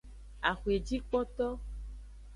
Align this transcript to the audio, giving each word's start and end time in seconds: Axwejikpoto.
Axwejikpoto. 0.49 1.47